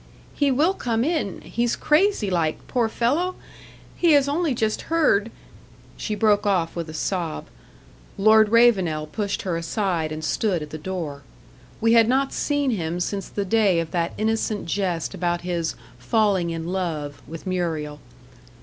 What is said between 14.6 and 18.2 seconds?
jest about his "falling in love" with Muriel.